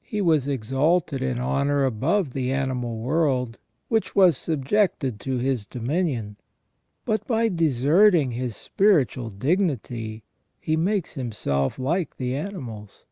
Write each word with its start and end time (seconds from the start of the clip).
He 0.00 0.22
was 0.22 0.48
exalted 0.48 1.22
in 1.22 1.38
honour 1.38 1.84
above 1.84 2.32
the 2.32 2.50
animal 2.50 3.00
world, 3.00 3.58
which 3.88 4.16
was 4.16 4.34
subjected 4.38 5.20
to 5.20 5.36
his 5.36 5.66
dominion, 5.66 6.36
but 7.04 7.26
by 7.26 7.50
deserting 7.50 8.30
his 8.30 8.56
spiritual 8.56 9.28
dignity 9.28 10.24
he 10.58 10.74
makes 10.74 11.16
himself 11.16 11.78
like 11.78 12.16
the 12.16 12.34
animals. 12.34 13.04